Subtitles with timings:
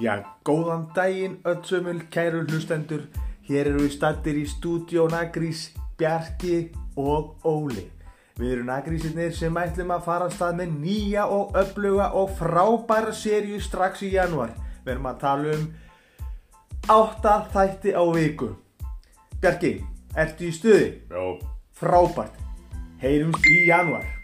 [0.00, 3.04] Já, góðan daginn öllsumul kæru hlustendur.
[3.44, 7.84] Hér eru við stattir í stúdíó Nagrís, Bjarki og Óli.
[8.38, 13.12] Við erum Nagrísinnir sem ætlum að fara að stað með nýja og öfluga og frábæra
[13.12, 14.54] sériu strax í januar.
[14.86, 15.68] Við erum að tala um
[16.96, 18.54] átta þætti á viku.
[19.42, 19.74] Bjarki,
[20.16, 20.88] ertu í stuði?
[21.12, 21.22] Já,
[21.76, 22.40] Frábært.
[23.02, 24.21] Heyrumst í januar.